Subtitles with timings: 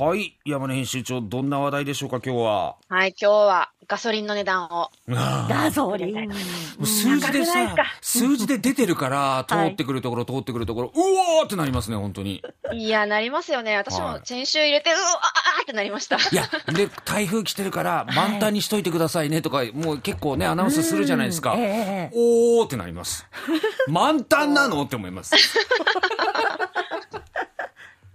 [0.00, 0.38] はい。
[0.44, 2.76] 山根編集長、どんな話題でしょうか、今日は？
[2.88, 4.92] はい、今日はガソリンの値段を。
[5.10, 6.30] ガソリン。
[6.86, 12.44] 数字でさ数字で出てるから、通はいってくるところ、通ってくるところ、うわーってなりますね、本当に。
[12.74, 13.76] いや、なりますよね。
[13.76, 16.14] 私はいも先週入れて、うわあーってなりました。
[16.14, 21.54] いや、で、台風来てるから、 満タンにしといてくださいねとか、もう結構ね、アナウンスするじゃないですか。
[21.54, 23.26] おーってなります。
[23.88, 24.80] 満タンなの？
[24.84, 25.34] って思います。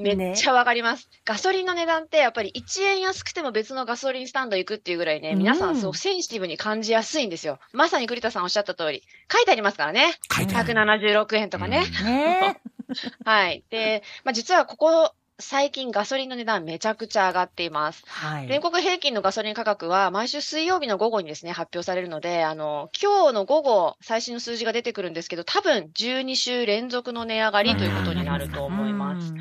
[0.00, 1.08] めっちゃわかります。
[1.24, 7.58] ガソリンの値段ってやっぱり1円安くても別のガソリンスタンド行くっていうぐらいね、うん皆さんすごくセンシティブに感じやすいんですよ。
[7.72, 10.18] まさに栗田さんおっしゃった通り、書いてありますからね。
[10.34, 10.72] 書いてある。
[10.74, 11.84] 176円とかね。
[12.04, 12.60] ね
[13.24, 13.64] はい。
[13.70, 18.04] で、まあ、実はここ最近ガソリンの値段めちゃくちゃ上がっています。
[18.06, 18.48] はい。
[18.48, 29.32] 全国平均のガソリン価格は毎週水曜日の午後にですね、発表されるので、あの、今日の午後、最新の数字が出てくるんですけど、多分12週連続の値上がりということになると思います。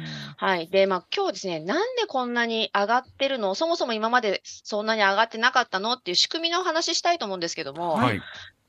[0.42, 0.68] うんはい。
[0.68, 3.56] で、まあ今日ですね、なんでこんなに上がってるの？
[3.56, 5.94] そもそも今までそんなに上がってなかったの？
[5.94, 8.22] っていう仕組みのお話ししたいと思うんですけども、はい。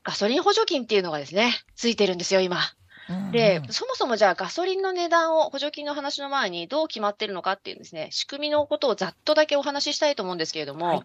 [0.03, 2.59] ガソリン補助金っていうのがですね、ついてるんですよ、今。
[3.31, 11.03] で、そもそもじゃあガソリンの値段を補助金の話の前にどう決まってるのかっていうですね、仕組みのことをざっとだけお話ししたいと思うんですけれども、はい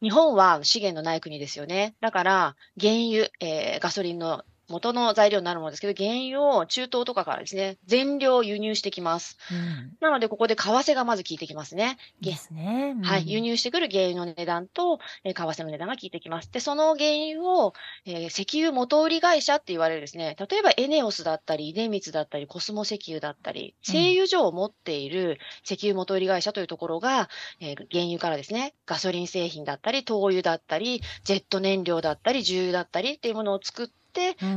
[0.00, 1.96] 日本は資源のない国ですよね。
[2.00, 9.38] だから、原油、えーガソリンの元の材料になるものですけど、原油を中東とかからですね、全量輸入してきます。
[9.50, 11.98] うんなので、ここで為替がまず効いてきますね。
[12.20, 12.94] げですね。
[12.96, 13.30] うんはい。
[13.30, 16.50] 輸入してくる原油の値段と、えー為替の値段が効いてきます。
[16.52, 17.72] で、その原油を、
[18.04, 27.28] えー石油元売り会社って言われるですね、例えばエネオスだったり、出光だったり、コスモ石油だったり、うん製油所を持っている石油元売り会社というところが、
[27.60, 33.98] えー原油からですね、ガソリン製品だったり、灯油だったり、ジェット燃料だったり、重油だったりっていうものを作って、うん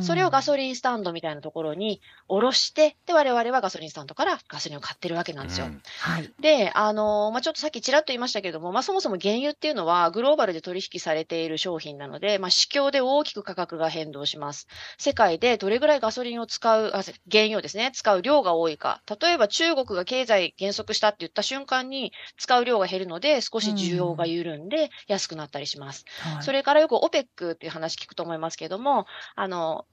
[0.02, 5.68] それをガソリンスタンドみたいなところに卸して、で、我々はガソリンスタンドからガソリンを買ってるわけなんですよ。
[5.68, 6.32] うんはい。
[6.40, 14.68] で、あのまあ、ちょっとさっきちらっと言いましたけれども、まあ、そもそも原油っていうのはグローバルで取引されている商品なので、まあ、市況で大きく価格が変動します。
[14.98, 19.02] 世界でどれぐらいガソリンを使う、あ原油をですね、使う量が多いか。
[19.22, 26.06] 例えば中国が経済減速したって言った瞬間に使う量が減るので、少し需要が緩んで安くなったりします。
[26.20, 29.06] はいそれからよく OPEC っていう話聞くと思いますけれども、
[29.36, 29.86] あの、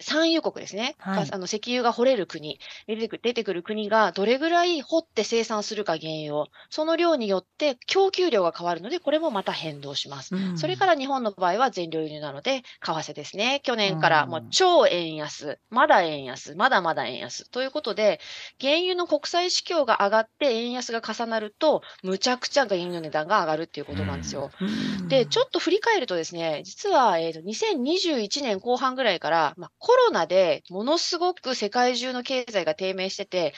[0.00, 0.96] 産油国ですね。
[0.98, 10.34] はいあの石油が掘れる国出てく、出てくる国がどれぐらい掘って生産するか原油を、その量によって供給量が変わるので、これもまた変動します。
[10.34, 13.60] うんそれから日本の場合は全量輸入なので、為替ですね。
[13.62, 17.48] 去年からもううん超円安、まだ円安、まだまだ円安。
[17.50, 18.20] ということで、
[18.60, 24.50] 原油の国際市況が上がって円安が重なると、むちゃくちゃ原油の値段が上がるっていうことなんですよ。
[24.60, 33.54] うんで、ちょっと振り返るとですね、実は、えーと2021年後半ぐらいから、まあ、コロナでものすごく世界中の経済が低迷してて、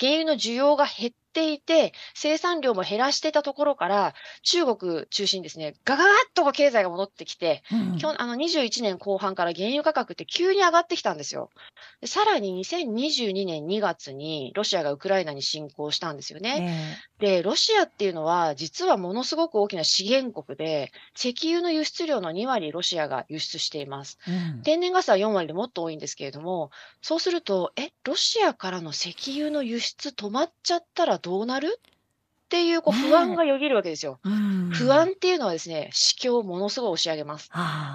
[0.00, 11.50] 原油の需要が減っていて、生産量も減らしていたところから、中国中心にですね、ガガガッと経済が戻ってきて、うんきょあの21年後半から原油価格って急に上がってきたんですよ。
[12.00, 16.96] でさらに2022年2月にロシアがウクライナに侵攻したんですよね。
[17.20, 24.18] えで、ロシアっていうのは、実はものすごく大きな資源国で、石油の輸出量の2割ロシアが輸出しています。
[24.28, 26.70] えうん天然ガスは4割でもっと多いんですけれども、
[27.02, 31.80] そうすると、え、ロシアからの石油の輸出止まっちゃったらどうなる？
[32.46, 34.20] っていうこう不安がよぎるわけですよ。
[34.22, 37.50] うん不安っていうのはですね、市況をものすごい押し上げます。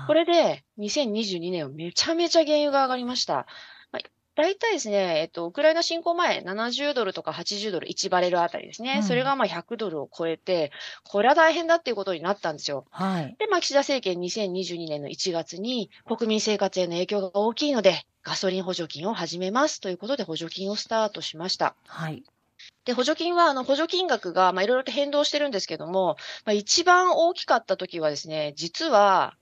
[0.08, 3.48] これで、2022年はめちゃめちゃ原油が上がりました。
[3.94, 4.02] まあ
[4.36, 8.96] 大体ですね、えっと、ウクライナ侵攻前、70ドルとか80ドル、1バレルあたりですね。
[8.98, 10.74] うんそれがまあ100ドルを超えて、
[11.06, 12.86] これは大変だっていうことになったんですよ。
[12.92, 13.36] はい。
[13.40, 21.76] で、まあ、岸田政権2022年の1月に、国民生活への影響が大きいので、ガソリン補助金を始めますということで補助金をスタートしました。
[21.88, 22.24] はい。
[22.86, 29.36] で、補助金は、あの、補助金額が、まあ、いろいろと変動してるんですけども、まあ、一番大きかった時はですね、実は、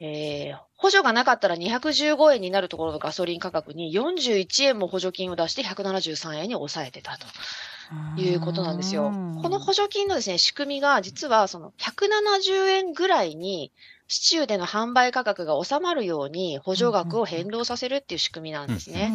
[0.00, 9.12] えー、補助がなかったら215円になるところのガソリン価格に41円も補助金を出して173円に抑えてたということなんですよ。
[9.40, 13.72] この補助金のですね、仕組みが実はその170円ぐらいに
[14.08, 19.12] 市中での販売価格が収まるように補助額を変動させるっていう仕組みなんですね。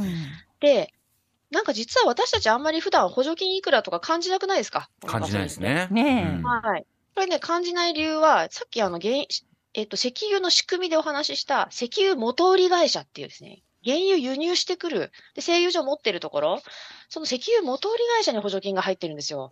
[0.61, 0.93] で、
[1.51, 4.89] なんか実は私たちあんまり普段補助金いくらとか感じなくないですか？
[5.05, 5.59] 感じないです。
[5.59, 5.87] ね。
[5.89, 6.85] うんねえうんはい。
[7.15, 9.15] これね、感じない理由は、さっきあの、原
[9.73, 16.61] えっと、石油の仕組みでお話しした石油元売り会社っていうですね、原油輸入してくる、で、製油所持ってるところ、
[17.09, 19.51] その石油元売り会社に補助金が入ってるんですよ。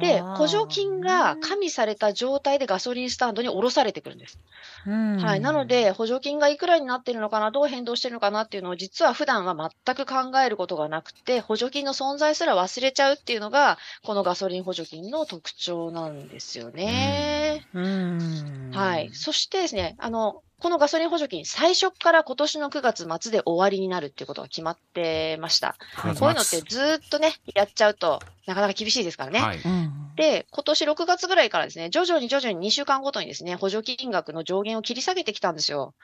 [0.00, 4.38] で、補助金が加味された状態でガソリンスタンドに下ろされてくるんです。
[4.84, 5.40] はい。
[5.40, 17.66] なの、で、補助金がいくらになってるのかな、どう変動してるのかなっていうのを実は普段は全く考えることがなくて、補助金の存在すら忘れちゃうっていうのが、このガソリン補助金の特徴なんですよね。
[17.72, 18.70] うん。
[18.72, 19.10] はい。
[19.12, 25.76] そしてですね、あの、このガソリン補助金、最初から今年の9月末で終わりになるっていうことが決まってました。
[25.94, 29.40] はいこういうのってずーっとね、やっちゃうと、なかなか厳しいですからね。
[29.40, 29.58] はい。
[29.58, 30.14] うん。
[30.16, 35.94] で、今年6月ぐらいからですね、徐々に徐々に2週間ごとにですね、補助金額の上限を切り下げてきたんですよ。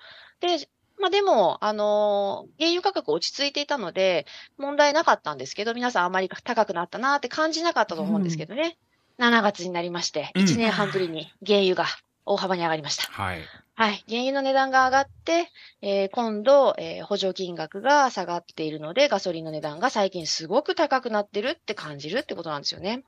[0.41, 0.69] で、
[0.99, 4.27] まあでも、あのー原油価格落ち着いていたので、
[4.59, 8.77] 問題なかったんですけど、皆さんあまり高くなったなって感じなかったと思うんですけどね。
[9.19, 11.87] 7月になりまして、うん1年半ぶりに原油が
[12.25, 13.05] 大幅に上がりました。
[13.05, 13.41] はい。
[13.75, 14.05] はい。
[14.09, 23.03] 原油の値段が上がって、えー今度、えー補助金額が下がっているので、ガソリンの値段が最近すごく高くなってるって感じるってことなんですよね。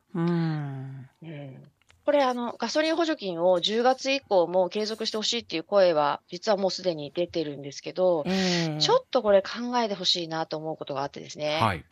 [1.23, 1.63] うん。
[2.05, 8.31] これ、あの、ガソリン補助金を10月以降も継続してほしいっていう声は、実はもうすでに出てるんですけど、え
[8.77, 11.85] えちょっとこれ考えてほしいなと思うことがあってですね、はい。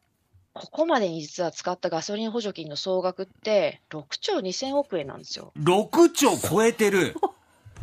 [0.55, 5.53] ここまでに実は使ったガソリン補助金の総額って、6兆2000億円なんですよ。
[5.59, 7.15] 6兆超えてる。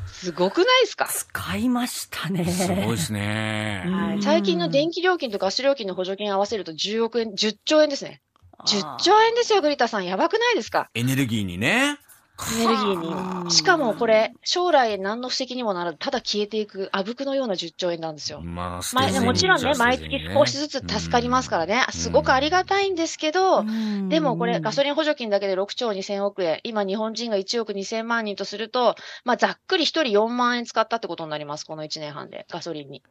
[0.05, 1.07] すごくないですか？
[1.07, 2.45] 使いましたね。
[2.45, 3.83] すごいですね。
[3.85, 8.21] うんはい、最近の電気料金とガス料金の補助金合わせると10億円、10兆円ですね。
[8.65, 10.05] 10兆円ですよ、グリタさん。
[10.05, 10.89] やばくないですか？
[10.93, 11.97] エネルギーにね。
[12.55, 13.51] エネルギはあーに。
[13.51, 18.41] しかもこれ、将来何の布石にもならず、ただ消えていく、あぶくのような10兆円なんですよ。
[18.41, 23.63] まあ、捨まあ、てずにもちろんね、毎月少しずつ助かりますからね、すごくありがたいんですけど、
[24.09, 33.03] でもこれ、ガソリリン補助金だけで6兆2000億円、今日本人が1億2000万人とすると、まあ、ざっくり1人4万円使ったってことになります、この1年半で、ガソリンに。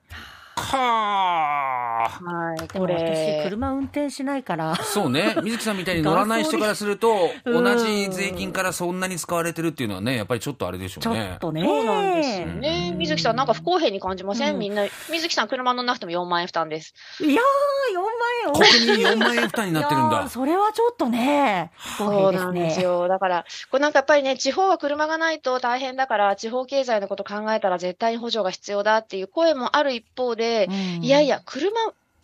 [0.76, 2.08] はあ。
[2.08, 3.48] はい、でもこれ私、。
[3.48, 4.76] 車運転しないから。
[4.76, 5.34] そうね。
[5.42, 11.38] 水木さんみたいに乗らない人からすると、 うん同じ税金からそんなに使われてるっていうのはね、やっぱりちょっとあれでしょちょうねっ。
[11.38, 11.64] とね。
[11.64, 12.88] そうなんですよね。
[12.92, 14.84] うん水木さん、なんか不公平に感じません、うんみんな。
[15.10, 16.94] 水木さん、車乗んなくても4万円負担です。
[17.20, 18.12] いやー、4万
[18.46, 20.28] 円国民4万円負担になってるんだ。
[20.28, 22.80] それはちょっとね、不そうなんです。
[22.80, 23.08] よ。
[23.08, 31.70] だから、これなんかやっぱりね、地方は車がないと大変だから、地方経済のこと考えたら絶対に補助が必要だっていう声もある一方で、うんいやいや、車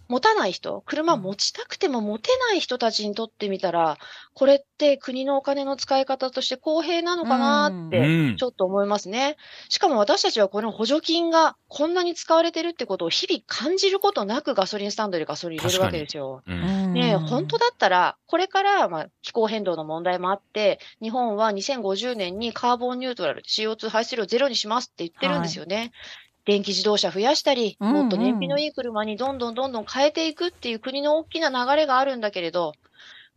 [0.09, 3.99] 持たない人、車持ちたくても持てない人たちにとってみたら、
[4.35, 9.37] これって国のお金の使い方として公平なのかなって、うんちょっと思いますね。
[9.69, 16.43] しかも私たちはこの補助金がこんなに使われてるってことを日々感じることなくガソリンスタンドでガソリン入れるわけですよ。
[16.47, 25.93] うんねえ、本当だったら、これから、まあ、気候変動の問題もあって、日本は2050年にカーボンニュートラル、CO2 排出量ゼロにしますって言ってるんですよね。
[26.45, 32.75] 電気自動車増やしたり、うんうんもっと燃費のいい車にどんどんどんどん変えていくっていう国の大きな流れがあるんだけれど、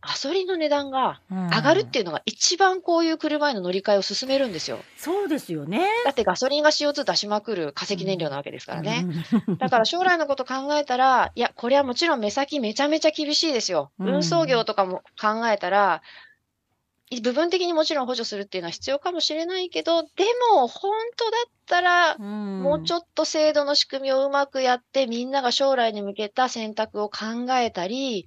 [0.00, 4.78] ガソリンの値段が上がるっていうのが一番こういう車への乗り換えを進めるんですよ。
[4.96, 5.88] そうですよね。
[6.04, 9.06] だってガソリンが CO2 出しまくる化石燃料なわけですからね。
[9.48, 9.56] うん。
[9.56, 13.90] だから将来のこと考えたら、いや、これはもちろん目先めちゃめちゃ厳しいですよ。
[13.98, 16.27] うん運送業とかも考えたら、い
[17.22, 20.08] 部分的にもちろん補助するっていうのは必要かもしれないけど、で
[20.52, 28.26] も本当だったら、もうちょっっと制度の仕組みをうまくやって、みんなが将来に向けた選択を考えたり、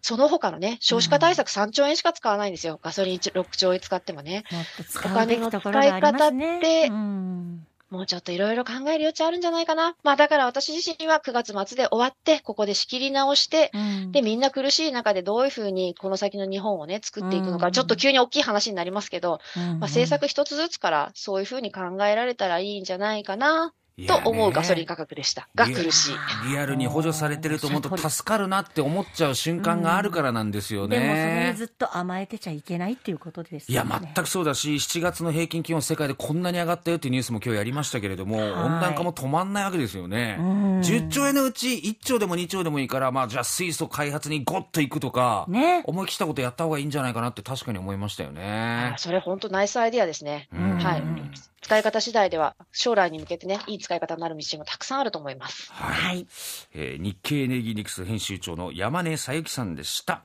[0.00, 2.80] その他のね、少子化対策3兆円しか使わないんですよ。
[2.82, 4.42] ガソリン6兆円使ってもね。
[4.50, 4.66] もね
[5.04, 9.94] お金の使い方ってうんもうちょっといろいろ考える余地あるんじゃないかな。
[10.02, 14.12] まあだから私自身は9月末で終わって、ここで仕切り直して、うん。
[14.12, 17.72] で、みんな苦しい中でどういうふうにこの先の日本をね、作っていくのか、うん。
[17.72, 19.62] ちょっと急に大きい話になりますけど、うん。
[19.62, 23.74] まあ、政策一つずつからそういうふうに考えられたらいいんじゃないかな、
[24.06, 25.48] と思うガソリン価格でした。
[25.54, 26.14] が苦しい。
[26.48, 31.52] リアルに補助されてると思うと助かるなって思っちゃう瞬間があるからなんですよでもそれ。
[31.56, 33.84] ずっと甘えてちゃいけないっていうことですいや。
[33.84, 40.36] 全くそうだし、7月の平均気温世界でこんなに上がったよっていうニュースも今日やりましたけれども、温暖化も止まんないわけですよね。
[40.38, 45.82] うん10兆円のうち1兆でも2兆でもいいから、まあじゃあ水素開発にゴッといくとか、ね。
[45.86, 48.94] 思い切ったことやった方がいいんじゃないかなって確かに思いましたよあね。
[48.96, 50.48] それ本当ナイスアイディアですね。
[50.52, 51.02] うんはい。
[51.62, 55.70] 使い方次第では将来に向けてね、いい使い方になる道もたくさんあると思います。
[55.72, 55.94] はい。
[55.94, 56.26] はい。
[56.74, 60.22] えー日経エネルギーニクス編集長の山根さゆきさんでした。